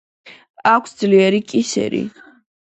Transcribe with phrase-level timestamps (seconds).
[0.71, 2.01] აქვთ ძლიერი კისერი.